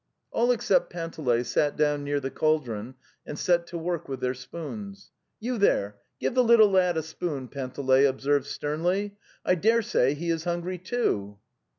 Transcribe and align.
All 0.31 0.51
except 0.51 0.89
Panteley 0.91 1.43
sat 1.43 1.77
down 1.77 2.03
near 2.03 2.19
the 2.19 2.31
cauldron 2.31 2.95
and 3.23 3.37
set 3.37 3.67
to 3.67 3.77
work 3.77 4.07
with 4.09 4.19
their 4.19 4.33
spoons. 4.33 5.11
~ 5.25 5.39
You 5.47 5.59
there!) 5.59 5.97
Give' 6.19 6.33
the 6.33 6.43
little 6.43 6.69
ladvaspoent 6.71 7.51
Panteley 7.51 8.05
observed 8.05 8.47
sternly. 8.47 9.15
'I 9.45 9.53
dare 9.55 9.81
say 9.83 10.15
he 10.15 10.31
is 10.31 10.43
hun 10.43 10.61
gry 10.61 10.77
too!" 10.77 11.37